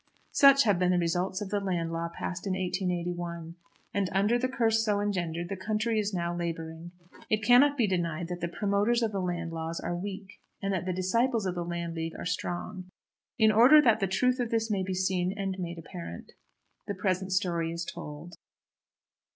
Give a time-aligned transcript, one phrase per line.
[0.31, 3.53] Such have been the results of the Land Law passed in 1881.
[3.93, 6.89] And under the curse so engendered the country is now labouring.
[7.29, 10.85] It cannot be denied that the promoters of the Land Laws are weak, and that
[10.87, 12.85] the disciples of the Landleague are strong.
[13.37, 16.31] In order that the truth of this may be seen and made apparent,
[16.87, 18.33] the present story is told.